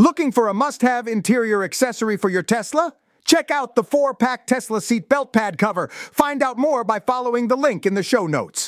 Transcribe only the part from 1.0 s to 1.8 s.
interior